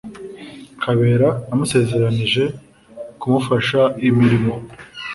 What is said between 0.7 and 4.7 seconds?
kabera namusezeranyije kumufasha imirimo